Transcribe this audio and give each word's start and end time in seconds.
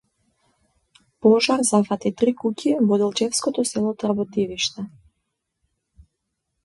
Пожар 1.25 1.61
зафати 1.71 2.09
три 2.21 2.33
куќи 2.41 2.73
во 2.91 2.99
делчевското 3.03 3.67
село 3.73 3.93
Тработивиште 4.05 4.87